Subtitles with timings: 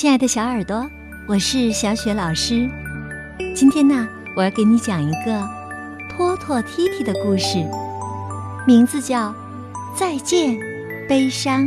[0.00, 0.90] 亲爱的小耳朵，
[1.26, 2.66] 我是小雪老师。
[3.54, 5.46] 今天呢，我要给你讲一个
[6.08, 7.62] 托托踢踢的故事，
[8.66, 9.28] 名字叫
[9.94, 10.56] 《再见，
[11.06, 11.66] 悲伤》，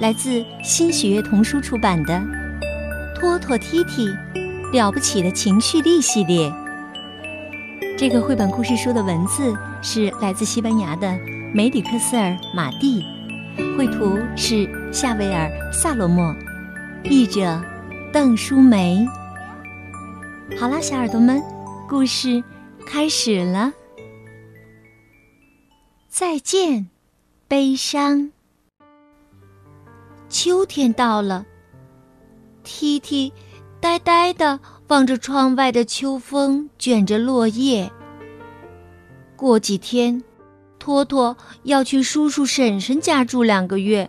[0.00, 2.14] 来自新喜悦童书出版的
[3.18, 4.08] 《托托踢踢
[4.72, 6.48] 了不起的情绪力》系列。
[7.98, 9.52] 这个绘本故事书的文字
[9.82, 11.18] 是来自西班牙的
[11.52, 13.04] 梅里克斯尔·马蒂，
[13.76, 16.32] 绘图是夏维尔·萨罗莫。
[17.04, 17.60] 译者
[18.12, 19.06] 邓淑梅。
[20.58, 21.42] 好啦，小耳朵们，
[21.88, 22.42] 故事
[22.86, 23.72] 开始了。
[26.08, 26.88] 再见，
[27.48, 28.30] 悲伤。
[30.28, 31.46] 秋天到了，
[32.62, 33.32] 踢踢
[33.80, 37.90] 呆呆的望着窗外的秋风卷着落叶。
[39.36, 40.22] 过几天，
[40.78, 44.08] 托托要去叔叔婶婶家住两个月，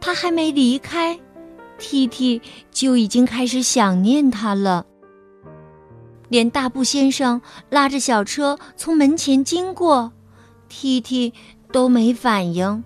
[0.00, 1.18] 他还没离开。
[1.80, 4.86] T T 就已经开始想念他了。
[6.28, 10.12] 连大布先生拉着小车从门前经过
[10.68, 11.32] ，T T
[11.72, 12.84] 都没反应。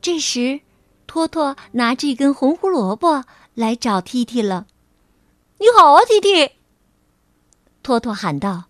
[0.00, 0.60] 这时，
[1.06, 4.66] 托托拿着一根红胡萝卜来找 T T 了。
[5.58, 6.52] “你好啊，T T！”
[7.82, 8.64] 托托喊道，“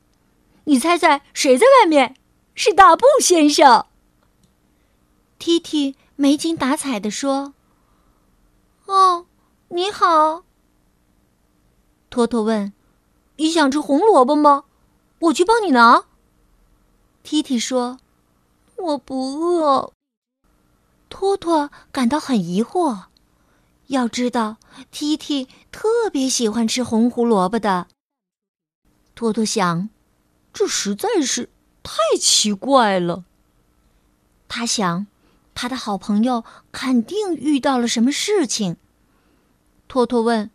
[0.65, 2.17] 你猜猜谁在外面？
[2.55, 3.87] 是大布先生。
[5.39, 7.55] ”T T 没精打采地说。
[8.93, 9.25] 哦，
[9.69, 10.45] 你好。
[12.11, 12.75] 托托问
[13.37, 14.65] ：“你想吃红萝卜吗？
[15.19, 16.05] 我去帮你拿。
[17.23, 17.99] ”T T 说
[18.77, 19.95] ：“我不饿。”
[21.09, 23.05] 托托感到很疑惑。
[23.87, 24.59] 要知道
[24.91, 27.87] ，T T 特别喜欢吃红胡萝卜的。
[29.15, 29.89] 托托想，
[30.53, 31.49] 这实在是
[31.83, 33.25] 太奇怪了。
[34.49, 35.07] 他想。
[35.55, 38.79] 他的好朋友肯定遇到了什么事情。
[39.93, 40.51] 托托问：“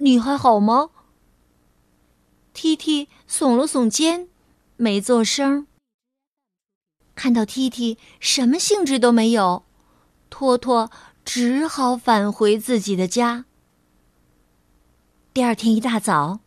[0.00, 0.88] 你还好吗
[2.54, 4.30] ？”T T 耸了耸肩，
[4.78, 5.66] 没做声。
[7.14, 9.64] 看到 T T 什么兴致都没有，
[10.30, 10.90] 托托
[11.26, 13.44] 只好返回自己的家。
[15.34, 16.40] 第二天一大早，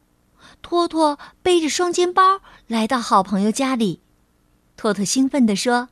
[0.64, 4.00] 托托背着双肩包来到好朋友家里。
[4.76, 5.90] 托托兴奋地说。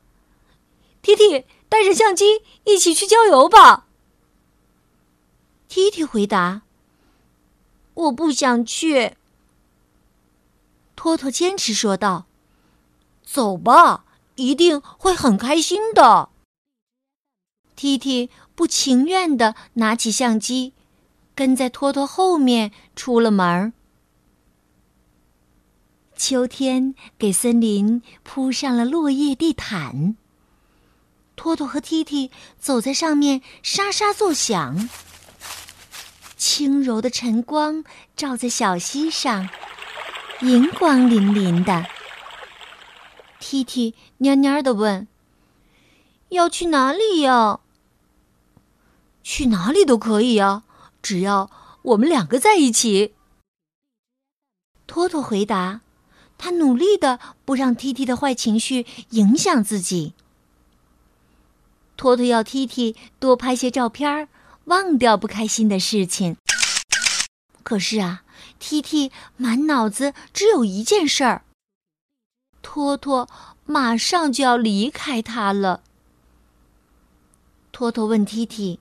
[1.04, 3.86] T T，带着相机一起去郊游吧。
[5.76, 6.62] T T 回答
[7.96, 9.16] ：“我不想去。”
[10.96, 12.28] 托托坚持说道
[13.26, 16.30] ：“走吧，一定会很开心的。
[17.76, 20.74] ”T T 不情愿的拿起相机，
[21.34, 23.74] 跟在托托后面出了门。
[26.16, 30.16] 秋天给森林铺上了落叶地毯。
[31.36, 32.30] 托托和踢踢
[32.60, 34.88] 走在上面，沙沙作响。
[36.46, 37.86] 轻柔的晨光
[38.18, 39.48] 照在小溪上，
[40.42, 41.86] 银光粼粼的。
[43.40, 45.08] 踢踢蔫蔫的问
[46.28, 47.62] ：“要去哪里呀
[49.24, 50.64] ？”“去哪里都可以呀，
[51.02, 51.50] 只要
[51.82, 53.14] 我们两个在一起。”
[54.86, 55.80] 托托回答，
[56.38, 60.12] 他努力的不让踢踢的坏情绪影响自己。
[61.96, 64.28] 托托要 T T 多拍些照片儿，
[64.66, 66.38] 忘掉不开心的事情。
[67.64, 68.24] 可是啊
[68.60, 71.46] ，T T 满脑子只有一件事儿：
[72.62, 73.30] 托托
[73.66, 75.82] 马上就要离开他了。
[77.72, 78.80] 托托问 T T：“T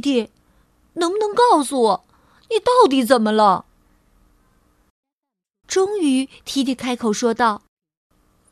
[0.00, 0.30] T，
[0.94, 2.04] 能不能告诉我，
[2.50, 3.64] 你到底怎么了？”
[5.68, 7.62] 终于，T T 开口说道：“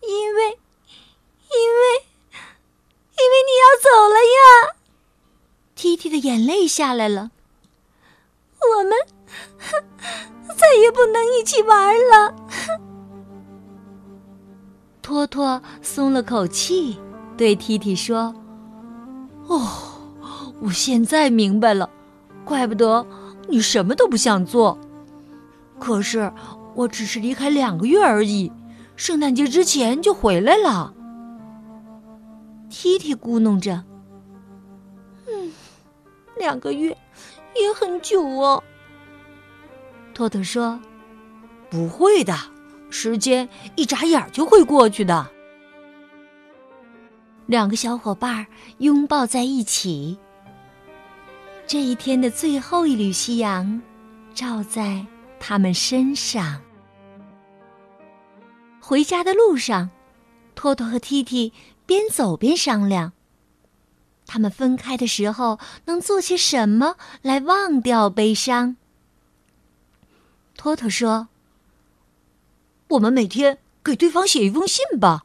[0.01, 2.07] 因为，因为。”
[3.21, 4.41] 因为你要走了呀
[5.81, 7.31] ，T T 的眼泪下来了。
[8.61, 8.93] 我们
[10.55, 12.35] 再也不能一起玩了。
[15.01, 16.99] 托托松了口气，
[17.35, 18.35] 对 T T 说
[19.49, 19.67] ：“哦，
[20.61, 21.89] 我现在明白了，
[22.45, 23.07] 怪不得
[23.49, 24.79] 你什么都不想做。
[25.79, 26.31] 可是
[26.75, 28.53] 我只是离开两个月而已，
[28.97, 30.93] 圣诞节之前就回来了。”
[32.69, 33.83] T T 咕哝着：“，
[36.41, 36.89] 两个月
[37.55, 38.61] 也很久哦。”
[40.13, 40.81] 托托说
[41.71, 42.35] ：“不会的，
[42.91, 45.31] 时间一眨眼就会过去的。”
[47.47, 48.45] 两个小伙伴
[48.79, 50.19] 拥抱在一起。
[51.67, 53.81] 这一天的最后一缕夕阳，
[54.35, 55.07] 照在
[55.39, 56.61] 他们身上。
[58.81, 59.89] 回家的路上，
[60.57, 61.53] 托托和 T T。
[61.87, 63.13] 边走边商量
[64.33, 68.77] 他们分开的时候能做些什么来忘掉悲伤？
[70.57, 71.27] 托托说
[72.91, 75.25] ：“我们每天给对方写一封信吧。”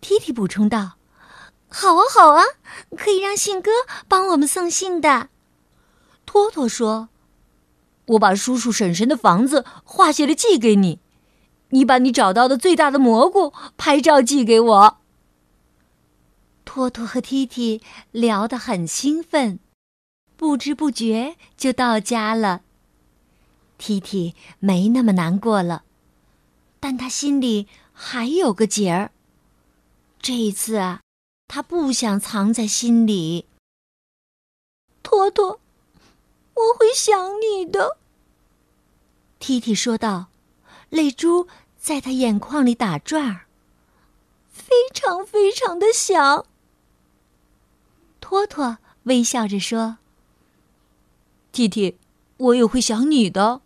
[0.00, 0.92] 提提补充道
[1.68, 2.42] ：“好啊，好啊，
[2.96, 3.70] 可以让信哥
[4.08, 5.28] 帮我们送信的。”
[6.24, 7.10] 托托说
[8.16, 11.00] ：“我把叔叔婶婶的房子画下来寄给你，
[11.68, 14.96] 你把你找到的最大的蘑菇拍照寄给我。”
[16.74, 17.82] 托托和踢踢
[18.12, 19.58] 聊得很兴奋，
[20.38, 22.62] 不知不觉就到家了。
[23.76, 25.84] 踢踢没那么难过了，
[26.80, 29.10] 但他心里还有个结儿。
[30.18, 31.02] 这一次啊，
[31.46, 33.44] 他不想藏在心里。
[35.02, 35.60] 托托，
[36.54, 37.98] 我会想你的。
[39.38, 40.28] 踢踢说道，
[40.88, 41.46] 泪珠
[41.78, 43.44] 在他眼眶里打转儿，
[44.50, 46.46] 非常非常的想。
[48.32, 49.98] 托托微笑着说
[51.52, 51.98] ：“提提，
[52.38, 53.60] 我也会想你的。”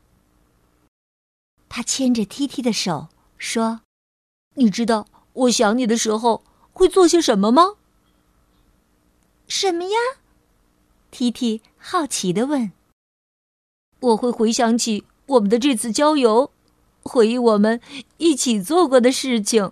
[1.71, 3.07] 他牵着 T T 的手
[3.39, 3.83] 说
[4.59, 6.43] ：“你知道我想你的时候
[6.73, 7.77] 会做些什么吗
[9.47, 9.99] ？”“什么呀
[11.12, 12.73] ？”T T 好奇的问。
[14.03, 16.51] “我会回想起我们的这次郊游，
[17.05, 17.81] 回忆我们
[18.17, 19.71] 一起做过的事情。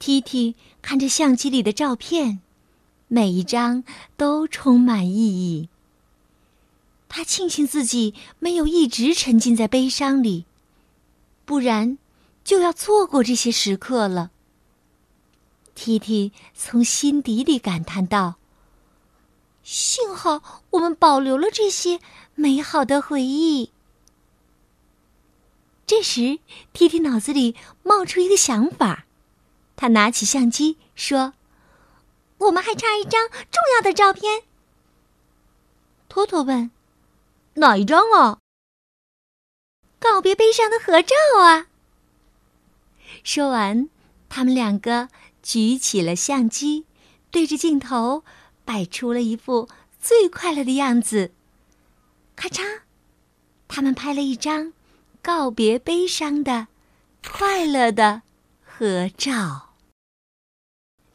[0.00, 2.40] ”T T 看着相机里的照片。
[3.14, 3.84] 每一张
[4.16, 5.68] 都充满意义。
[7.10, 10.46] 他庆幸自己没有一直沉浸在悲伤里，
[11.44, 11.98] 不然
[12.42, 14.30] 就要错过这些时刻了。
[15.74, 18.36] T T 从心底里感叹道
[19.62, 22.00] ：“幸好我们保留了这些
[22.34, 23.72] 美好的回忆。”
[25.86, 26.38] 这时
[26.72, 29.04] 提提脑子里冒出一个想法，
[29.76, 31.34] 他拿起相机说。
[32.42, 34.42] 我们还差一张重要的照片。
[36.08, 36.70] 托托问
[37.54, 38.38] ：“哪一张啊
[39.98, 41.68] ？”“告别悲伤的合照啊！”
[43.24, 43.88] 说完，
[44.28, 45.08] 他们两个
[45.42, 46.86] 举起了相机，
[47.30, 48.24] 对着镜头
[48.64, 49.68] 摆出了一副
[50.00, 51.32] 最快乐的样子。
[52.34, 52.80] 咔嚓，
[53.68, 54.72] 他们拍了一张
[55.22, 56.66] 告别悲伤的
[57.24, 58.22] 快乐的
[58.64, 59.71] 合照。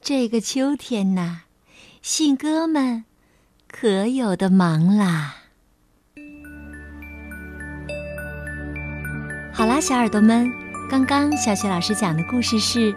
[0.09, 1.41] 这个秋天呐，
[2.01, 3.03] 信鸽们
[3.69, 5.35] 可有的忙啦！
[9.51, 10.49] 好啦，小耳朵们，
[10.89, 12.93] 刚刚小雪老师讲的故事是《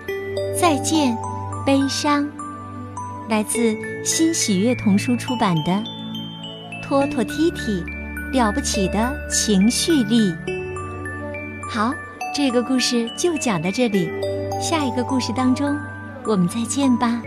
[0.56, 1.18] 再见，
[1.66, 2.22] 悲伤》，
[3.28, 5.72] 来自新喜悦童书出版的
[6.84, 7.82] 《托托踢踢
[8.32, 10.30] 了不起的情绪力》。
[11.68, 11.92] 好，
[12.32, 14.08] 这个故事就讲到这里，
[14.62, 15.76] 下一个故事当中。
[16.30, 17.20] 我们再见吧。